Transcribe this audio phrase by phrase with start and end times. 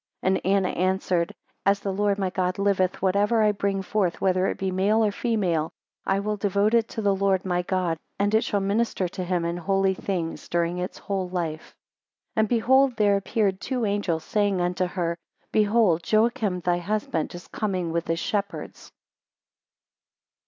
[0.23, 1.31] 2 And Anna answered,
[1.63, 5.11] As the Lord my God liveth, whatever I bring forth, whether it be male or
[5.11, 5.69] female,
[6.07, 9.45] I will devote it to the Lord my God and it shall minister to him
[9.45, 11.75] in holy things, during its whole life.
[12.33, 15.19] 3 And behold there appeared two angels, saying unto her,
[15.51, 18.91] Behold Joachim thy husband is coming with his shepherds.